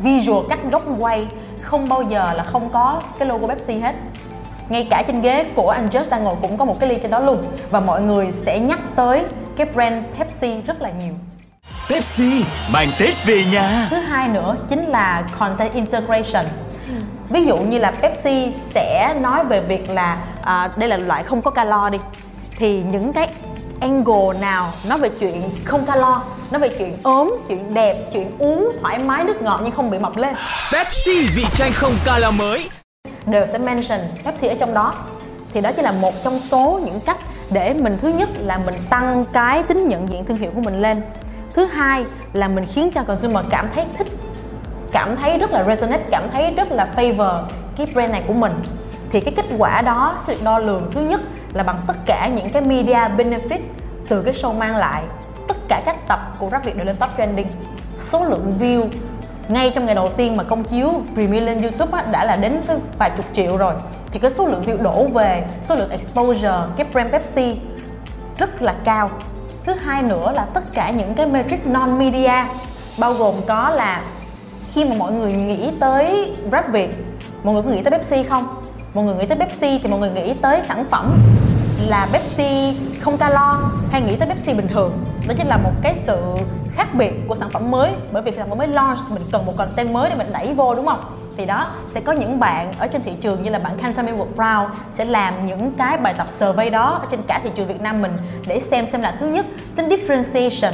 [0.02, 1.26] visual các góc quay
[1.60, 3.94] không bao giờ là không có cái logo Pepsi hết.
[4.68, 7.10] Ngay cả trên ghế của anh Just đang ngồi cũng có một cái ly trên
[7.10, 7.44] đó luôn.
[7.70, 9.24] Và mọi người sẽ nhắc tới
[9.56, 11.14] cái brand Pepsi rất là nhiều.
[11.90, 13.86] Pepsi mang Tết về nhà.
[13.90, 16.44] Thứ hai nữa chính là content integration.
[17.28, 21.42] Ví dụ như là Pepsi sẽ nói về việc là à, đây là loại không
[21.42, 21.98] có calo đi.
[22.58, 23.28] Thì những cái
[23.80, 26.22] angle nào nói về chuyện không calo
[26.52, 29.98] nói về chuyện ốm chuyện đẹp chuyện uống thoải mái nước ngọt nhưng không bị
[29.98, 30.34] mập lên.
[30.72, 32.70] Pepsi vị chanh không calo mới.
[33.26, 34.94] Đều sẽ mention Pepsi ở trong đó.
[35.52, 37.16] Thì đó chỉ là một trong số những cách
[37.50, 40.80] để mình thứ nhất là mình tăng cái tính nhận diện thương hiệu của mình
[40.80, 41.02] lên.
[41.54, 44.06] Thứ hai là mình khiến cho consumer cảm thấy thích
[44.92, 47.42] cảm thấy rất là resonate cảm thấy rất là favor
[47.76, 48.52] cái brand này của mình.
[49.10, 51.20] Thì cái kết quả đó sẽ được đo lường thứ nhất
[51.52, 53.58] là bằng tất cả những cái media benefit
[54.08, 55.02] từ cái show mang lại
[55.52, 57.46] tất cả các tập của rap việt đều lên top trending.
[58.10, 58.84] Số lượng view
[59.48, 62.62] ngay trong ngày đầu tiên mà công chiếu premiere lên youtube á, đã là đến
[62.66, 63.74] tới vài chục triệu rồi.
[64.12, 67.56] Thì cái số lượng view đổ về số lượng exposure cái brand pepsi
[68.38, 69.10] rất là cao.
[69.64, 72.44] Thứ hai nữa là tất cả những cái metric non media
[73.00, 74.02] bao gồm có là
[74.72, 76.90] khi mà mọi người nghĩ tới rap Việt
[77.42, 78.46] mọi người có nghĩ tới Pepsi không?
[78.94, 81.18] Mọi người nghĩ tới Pepsi thì mọi người nghĩ tới sản phẩm
[81.88, 84.92] là Pepsi không calo hay nghĩ tới Pepsi bình thường?
[85.32, 86.18] Đó chính là một cái sự
[86.74, 87.90] khác biệt của sản phẩm mới.
[88.12, 90.74] Bởi vì sản phẩm mới launch, mình cần một content mới để mình đẩy vô,
[90.74, 91.00] đúng không?
[91.36, 94.34] Thì đó, sẽ có những bạn ở trên thị trường như là bạn Kantami World
[94.36, 97.80] Brown sẽ làm những cái bài tập survey đó ở trên cả thị trường Việt
[97.80, 98.12] Nam mình
[98.46, 100.72] để xem xem là thứ nhất, tính differentiation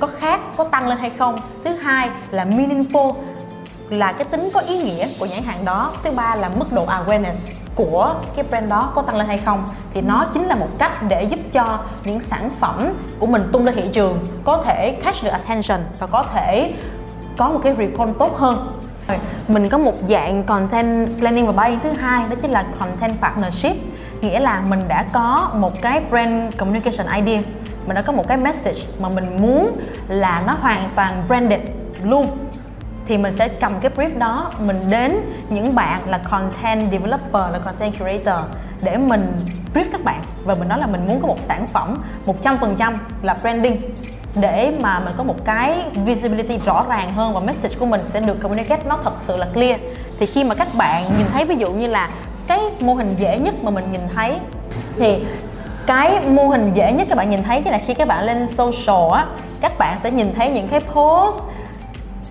[0.00, 1.38] có khác, có tăng lên hay không?
[1.64, 3.14] Thứ hai là meaningful,
[3.90, 5.92] là cái tính có ý nghĩa của nhãn hàng đó.
[6.04, 7.34] Thứ ba là mức độ awareness
[7.78, 9.64] của cái brand đó có tăng lên hay không,
[9.94, 13.64] thì nó chính là một cách để giúp cho những sản phẩm của mình tung
[13.64, 16.72] ra thị trường có thể catch được attention và có thể
[17.36, 18.80] có một cái recall tốt hơn.
[19.48, 23.76] Mình có một dạng content planning và buying thứ hai, đó chính là content partnership.
[24.20, 27.40] Nghĩa là mình đã có một cái brand communication idea,
[27.86, 29.70] mình đã có một cái message mà mình muốn
[30.08, 31.60] là nó hoàn toàn branded
[32.04, 32.26] luôn
[33.08, 37.58] thì mình sẽ cầm cái brief đó, mình đến những bạn là content developer, là
[37.58, 38.44] content curator
[38.82, 39.36] để mình
[39.74, 40.22] brief các bạn.
[40.44, 42.02] Và mình nói là mình muốn có một sản phẩm
[42.42, 42.92] 100%
[43.22, 43.80] là branding
[44.34, 48.20] để mà mình có một cái visibility rõ ràng hơn và message của mình sẽ
[48.20, 49.80] được communicate nó thật sự là clear.
[50.18, 52.08] Thì khi mà các bạn nhìn thấy ví dụ như là
[52.46, 54.38] cái mô hình dễ nhất mà mình nhìn thấy,
[54.98, 55.24] thì
[55.86, 59.12] cái mô hình dễ nhất các bạn nhìn thấy là khi các bạn lên social
[59.12, 59.26] á,
[59.60, 61.36] các bạn sẽ nhìn thấy những cái post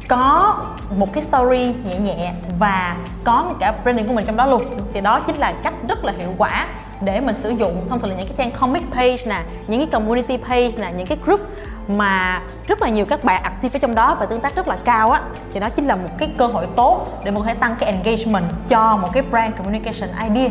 [0.08, 0.56] có
[0.98, 4.64] một cái story nhẹ nhẹ và có cả branding của mình trong đó luôn.
[4.94, 6.68] Thì đó chính là cách rất là hiệu quả
[7.02, 7.82] để mình sử dụng.
[7.90, 11.08] Thông thường là những cái trang comic page nè những cái community page nè những
[11.08, 11.40] cái group
[11.88, 14.78] mà rất là nhiều các bạn active ở trong đó và tương tác rất là
[14.86, 15.22] cao á
[15.54, 17.92] thì đó chính là một cái cơ hội tốt để mình có thể tăng cái
[17.92, 20.50] engagement cho một cái brand communication idea.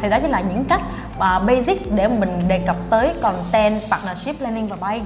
[0.00, 0.82] Thì đó chính là những cách
[1.16, 5.04] uh, basic để mình đề cập tới content partnership planning và buying.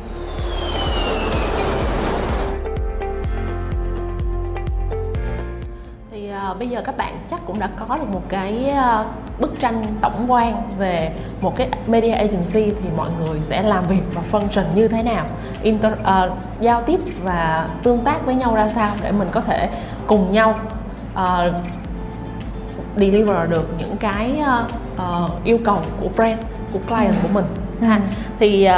[6.51, 9.07] Uh, bây giờ các bạn chắc cũng đã có được một cái uh,
[9.41, 14.03] bức tranh tổng quan về một cái media agency thì mọi người sẽ làm việc
[14.15, 15.27] và function như thế nào
[15.63, 19.69] Inter, uh, giao tiếp và tương tác với nhau ra sao để mình có thể
[20.07, 20.59] cùng nhau
[21.13, 21.55] uh,
[22.97, 26.41] deliver được những cái uh, uh, yêu cầu của brand
[26.73, 27.45] của client của mình
[27.81, 28.03] ha ừ.
[28.39, 28.69] thì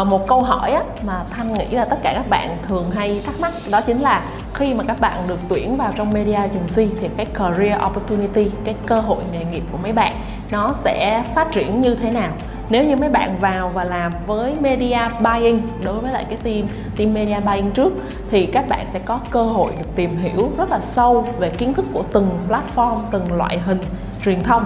[0.00, 3.22] uh, một câu hỏi á, mà thanh nghĩ là tất cả các bạn thường hay
[3.26, 4.22] thắc mắc đó chính là
[4.54, 8.74] khi mà các bạn được tuyển vào trong media agency thì cái career opportunity cái
[8.86, 10.12] cơ hội nghề nghiệp của mấy bạn
[10.50, 12.32] nó sẽ phát triển như thế nào?
[12.70, 16.68] Nếu như mấy bạn vào và làm với media buying đối với lại cái team
[16.96, 17.92] team media buying trước
[18.30, 21.74] thì các bạn sẽ có cơ hội được tìm hiểu rất là sâu về kiến
[21.74, 23.78] thức của từng platform từng loại hình
[24.24, 24.64] truyền thông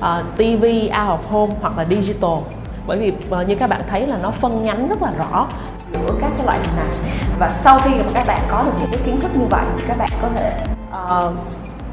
[0.00, 2.38] ờ, uh, TV, out of home hoặc là digital.
[2.86, 5.46] Bởi vì uh, như các bạn thấy là nó phân nhánh rất là rõ
[6.02, 6.86] giữa các cái loại hình này.
[7.38, 9.84] Và sau khi mà các bạn có được những cái kiến thức như vậy thì
[9.88, 10.52] các bạn có thể
[10.90, 11.34] uh,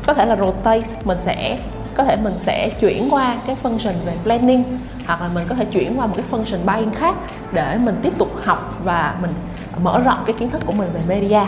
[0.06, 1.60] có thể là rotate mình sẽ
[1.96, 4.64] có thể mình sẽ chuyển qua cái function về planning
[5.08, 7.16] hoặc là mình có thể chuyển qua một cái function buying khác
[7.52, 9.32] để mình tiếp tục học và mình
[9.84, 11.42] mở rộng cái kiến thức của mình về media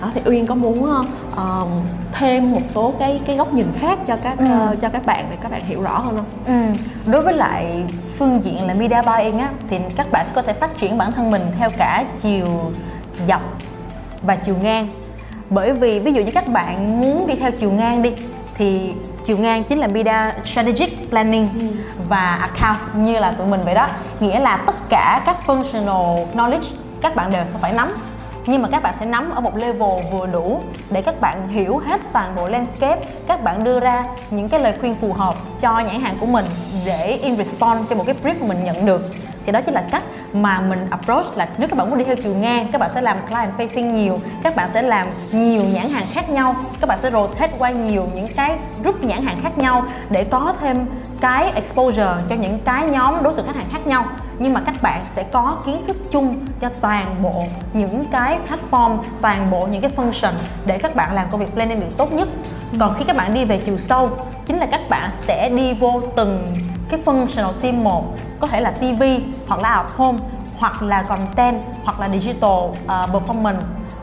[0.00, 0.84] đó thì uyên có muốn
[1.32, 1.68] uh,
[2.12, 4.44] thêm một số cái cái góc nhìn khác cho các ừ.
[4.72, 6.80] uh, cho các bạn để các bạn hiểu rõ hơn không ừ.
[7.12, 7.84] đối với lại
[8.18, 11.30] phương diện là media buying á thì các bạn có thể phát triển bản thân
[11.30, 12.72] mình theo cả chiều
[13.28, 13.42] dọc
[14.22, 14.88] và chiều ngang
[15.50, 18.12] bởi vì ví dụ như các bạn muốn đi theo chiều ngang đi
[18.54, 18.92] thì
[19.26, 21.66] chiều ngang chính là media strategic planning ừ.
[22.08, 23.88] và account như là tụi mình vậy đó
[24.20, 27.92] nghĩa là tất cả các functional knowledge các bạn đều sẽ phải nắm
[28.46, 31.78] nhưng mà các bạn sẽ nắm ở một level vừa đủ để các bạn hiểu
[31.78, 35.80] hết toàn bộ landscape, các bạn đưa ra những cái lời khuyên phù hợp cho
[35.80, 36.44] nhãn hàng của mình
[36.86, 39.02] để in response cho một cái brief mà mình nhận được
[39.46, 42.16] thì đó chính là cách mà mình approach là nếu các bạn muốn đi theo
[42.16, 45.88] chiều ngang, các bạn sẽ làm client facing nhiều, các bạn sẽ làm nhiều nhãn
[45.88, 49.58] hàng khác nhau, các bạn sẽ rotate qua nhiều những cái group nhãn hàng khác
[49.58, 50.86] nhau để có thêm
[51.20, 54.04] cái exposure cho những cái nhóm đối tượng khách hàng khác nhau.
[54.38, 58.98] Nhưng mà các bạn sẽ có kiến thức chung cho toàn bộ những cái platform,
[59.20, 60.32] toàn bộ những cái function
[60.66, 62.28] để các bạn làm công việc planning được tốt nhất.
[62.80, 64.10] Còn khi các bạn đi về chiều sâu,
[64.46, 66.46] chính là các bạn sẽ đi vô từng
[66.88, 68.04] cái functional team một
[68.40, 69.02] có thể là TV
[69.46, 70.18] hoặc là out home
[70.58, 73.60] hoặc là content hoặc là digital uh, performance.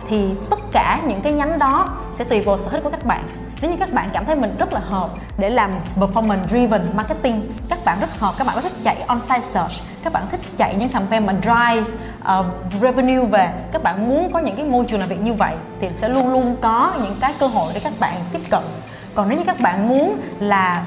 [0.10, 3.28] Thì tất cả những cái nhánh đó sẽ tùy vào sở thích của các bạn.
[3.62, 7.42] Nếu như các bạn cảm thấy mình rất là hợp để làm performance driven marketing
[7.70, 10.76] các bạn rất hợp các bạn có thích chạy on-site search các bạn thích chạy
[10.76, 11.98] những campaign mà drive
[12.40, 12.46] uh,
[12.82, 15.88] revenue về các bạn muốn có những cái môi trường làm việc như vậy thì
[16.02, 18.64] sẽ luôn luôn có những cái cơ hội để các bạn tiếp cận.
[19.16, 20.84] Còn nếu như các bạn muốn là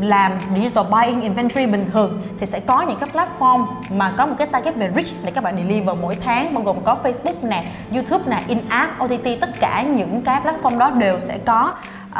[0.00, 4.34] làm digital buying inventory bình thường thì sẽ có những cái platform mà có một
[4.38, 7.64] cái target về reach để các bạn deliver mỗi tháng bao gồm có Facebook nè,
[7.92, 11.72] YouTube nè, in-app, OTT tất cả những cái platform đó đều sẽ có
[12.12, 12.18] uh,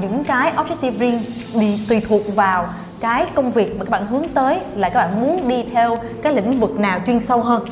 [0.00, 1.20] những cái objective riêng
[1.60, 2.66] đi tùy thuộc vào
[3.00, 6.34] cái công việc mà các bạn hướng tới là các bạn muốn đi theo cái
[6.34, 7.64] lĩnh vực nào chuyên sâu hơn.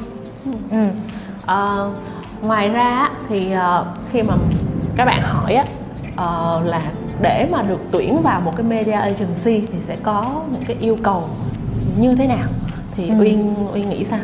[0.71, 0.81] Ừ.
[1.43, 1.99] Uh,
[2.43, 4.35] ngoài ra thì uh, khi mà
[4.97, 5.59] các bạn hỏi
[6.12, 6.81] uh, là
[7.20, 10.96] để mà được tuyển vào một cái media agency thì sẽ có những cái yêu
[11.03, 11.22] cầu
[11.98, 12.46] như thế nào?
[12.96, 13.14] Thì ừ.
[13.20, 14.18] uyên uyên nghĩ sao?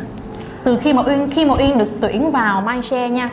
[0.63, 3.29] Từ khi mà uyên khi mà uyên được tuyển vào mindshare nha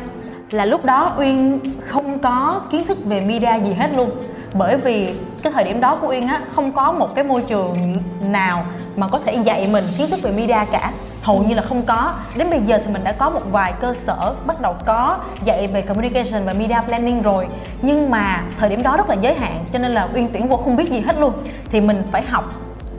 [0.50, 4.10] là lúc đó uyên không có kiến thức về media gì hết luôn.
[4.54, 7.94] Bởi vì cái thời điểm đó của uyên á không có một cái môi trường
[8.28, 8.64] nào
[8.96, 10.92] mà có thể dạy mình kiến thức về media cả
[11.26, 12.12] hầu như là không có.
[12.36, 15.66] Đến bây giờ thì mình đã có một vài cơ sở bắt đầu có dạy
[15.66, 17.46] về communication và media planning rồi.
[17.82, 20.56] Nhưng mà thời điểm đó rất là giới hạn cho nên là uyên tuyển vô
[20.56, 21.32] không biết gì hết luôn.
[21.70, 22.44] Thì mình phải học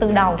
[0.00, 0.34] từ đầu.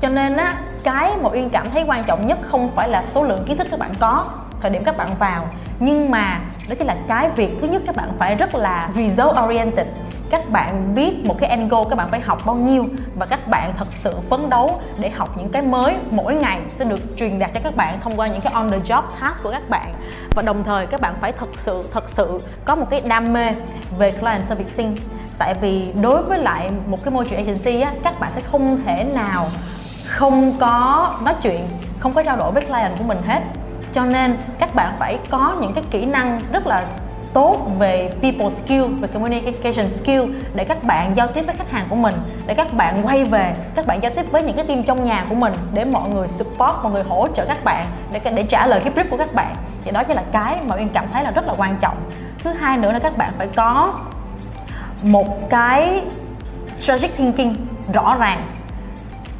[0.00, 3.22] Cho nên á cái mà uyên cảm thấy quan trọng nhất không phải là số
[3.22, 4.24] lượng kiến thức các bạn có
[4.60, 5.42] thời điểm các bạn vào.
[5.80, 9.36] Nhưng mà đó chính là cái việc thứ nhất các bạn phải rất là result
[9.44, 9.86] oriented
[10.30, 12.86] các bạn biết một cái angle các bạn phải học bao nhiêu
[13.18, 16.84] và các bạn thật sự phấn đấu để học những cái mới mỗi ngày sẽ
[16.84, 19.50] được truyền đạt cho các bạn thông qua những cái on the job task của
[19.50, 19.94] các bạn.
[20.30, 23.54] Và đồng thời các bạn phải thật sự thật sự có một cái đam mê
[23.98, 24.96] về client servicing.
[25.38, 28.80] Tại vì đối với lại một cái môi trường agency á, các bạn sẽ không
[28.86, 29.46] thể nào
[30.06, 31.60] không có nói chuyện,
[31.98, 33.40] không có trao đổi với client của mình hết.
[33.92, 36.86] Cho nên các bạn phải có những cái kỹ năng rất là
[37.36, 40.22] tốt về people skill, về communication skill
[40.54, 42.14] để các bạn giao tiếp với khách hàng của mình,
[42.46, 45.26] để các bạn quay về, các bạn giao tiếp với những cái team trong nhà
[45.28, 48.66] của mình để mọi người support, mọi người hỗ trợ các bạn, để để trả
[48.66, 49.54] lời cái brief của các bạn.
[49.84, 51.96] Thì đó chính là cái mà uyên cảm thấy là rất là quan trọng.
[52.44, 53.94] Thứ hai nữa là các bạn phải có
[55.02, 56.02] một cái
[56.78, 57.54] strategic thinking
[57.92, 58.40] rõ ràng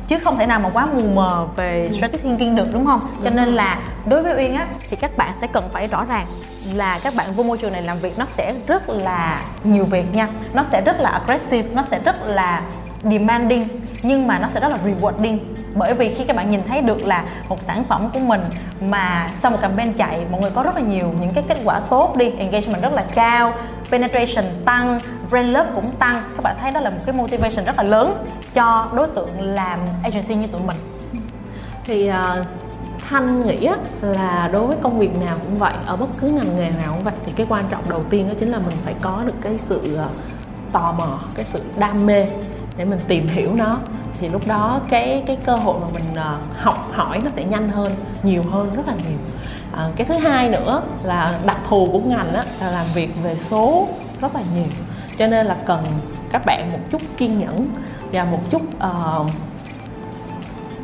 [0.09, 3.01] chứ không thể nào mà quá mù mờ về strategic thinking được, đúng không?
[3.25, 6.27] Cho nên là đối với uyên á, thì các bạn sẽ cần phải rõ ràng
[6.75, 10.14] là các bạn vô môi trường này làm việc nó sẽ rất là nhiều việc
[10.14, 10.29] nha.
[10.55, 12.62] Nó sẽ rất là aggressive, nó sẽ rất là
[13.03, 13.69] demanding,
[14.03, 15.38] nhưng mà nó sẽ rất là rewarding.
[15.75, 18.40] Bởi vì khi các bạn nhìn thấy được là một sản phẩm của mình
[18.81, 21.81] mà sau một campaign chạy, mọi người có rất là nhiều những cái kết quả
[21.81, 23.53] tốt đi, engagement rất là cao
[23.90, 26.22] penetration tăng brand love cũng tăng.
[26.37, 28.14] Các bạn thấy đó là một cái motivation rất là lớn
[28.55, 30.77] cho đối tượng làm agency như tụi mình.
[31.85, 32.46] Thì uh,
[33.09, 33.68] thanh nghĩ
[34.01, 37.05] là đối với công việc nào cũng vậy ở bất cứ ngành nghề nào cũng
[37.05, 39.59] vậy thì cái quan trọng đầu tiên đó chính là mình phải có được cái
[39.59, 40.07] sự à,
[40.72, 42.27] tò mò cái sự đam mê
[42.77, 43.79] để mình tìm hiểu nó.
[44.18, 47.68] Thì lúc đó cái cái cơ hội mà mình à, học hỏi nó sẽ nhanh
[47.68, 49.18] hơn nhiều hơn rất là nhiều
[49.76, 53.34] à, cái thứ hai nữa là đặc thù của ngành á, là làm việc về
[53.34, 53.88] số
[54.20, 54.68] rất là nhiều.
[55.18, 55.84] Cho nên là cần
[56.32, 57.68] các bạn một chút kiên nhẫn
[58.12, 59.26] và một chút uh,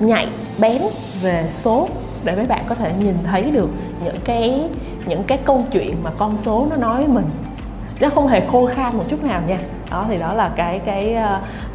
[0.00, 0.28] nhạy
[0.60, 0.82] bén
[1.22, 1.88] về số
[2.24, 3.70] để mấy bạn có thể nhìn thấy được
[4.04, 4.68] những cái
[5.06, 7.26] những cái câu chuyện mà con số nó nói với mình.
[8.00, 9.58] Nó không hề khô khan một chút nào nha.
[9.90, 11.16] Đó thì đó là cái cái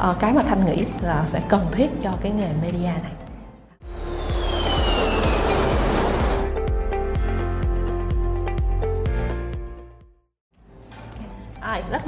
[0.10, 3.17] uh, cái mà thanh nghĩ là sẽ cần thiết cho cái nghề media này.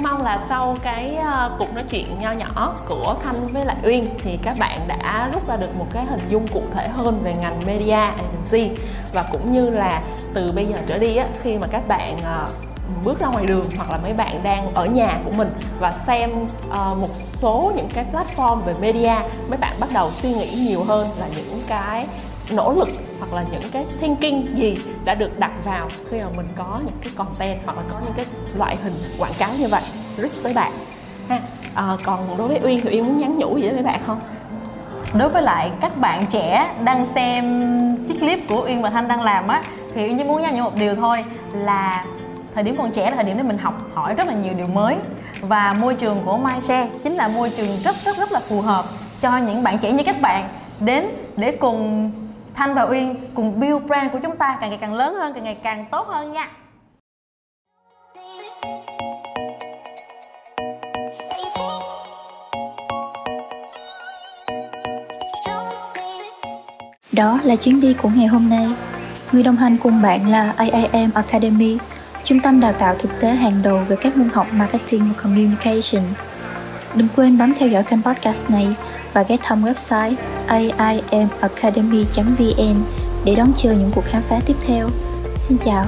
[0.00, 3.76] Rất mong là sau cái ờ, cuộc nói chuyện nho nhỏ của Thanh với lại
[3.82, 7.20] Uyên thì các bạn đã rút ra được một cái hình dung cụ thể hơn
[7.22, 8.70] về ngành media agency
[9.12, 10.02] và cũng như là
[10.34, 12.48] từ bây giờ trở đi á, khi mà các bạn ờ,
[13.04, 16.30] bước ra ngoài đường hoặc là mấy bạn đang ở nhà của mình và xem
[16.42, 19.14] uh, một số những cái platform về media
[19.48, 22.06] mấy bạn bắt đầu suy nghĩ nhiều hơn là những cái
[22.52, 26.48] nỗ lực hoặc là những cái thinking gì đã được đặt vào khi mà mình
[26.56, 28.24] có những cái content hoặc là có những cái
[28.58, 29.82] loại hình quảng cáo như vậy.
[30.16, 30.72] Reach tới bạn.
[31.28, 31.40] Ha
[31.74, 34.20] à, còn đối với uyên thì uyên muốn nhắn nhủ gì với bạn không?
[35.18, 37.44] Đối với lại các bạn trẻ đang xem
[38.08, 39.62] chiếc clip của uyên và thanh đang làm á
[39.94, 42.04] thì uyên chỉ muốn nhắn nhủ một điều thôi là
[42.54, 44.66] thời điểm còn trẻ là thời điểm để mình học hỏi rất là nhiều điều
[44.66, 44.94] mới.
[45.40, 48.84] Và môi trường của MyShare chính là môi trường rất rất rất là phù hợp
[49.20, 50.48] cho những bạn trẻ như các bạn
[50.80, 52.12] đến để cùng
[52.54, 55.44] Thanh và Uyên cùng build brand của chúng ta càng ngày càng lớn hơn, càng
[55.44, 56.48] ngày càng tốt hơn nha.
[67.12, 68.68] Đó là chuyến đi của ngày hôm nay.
[69.32, 71.78] Người đồng hành cùng bạn là AIM Academy,
[72.24, 76.02] trung tâm đào tạo thực tế hàng đầu về các môn học marketing và communication.
[76.94, 78.68] Đừng quên bấm theo dõi kênh podcast này
[79.12, 80.14] và ghé thăm website
[80.46, 82.82] aimacademy.vn
[83.24, 84.88] để đón chờ những cuộc khám phá tiếp theo.
[85.38, 85.86] Xin chào!